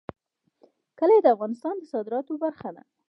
کلي 0.99 1.17
د 1.21 1.27
افغانستان 1.35 1.75
د 1.79 1.83
صادراتو 1.93 2.33
برخه 2.43 2.69
ده. 2.75 2.81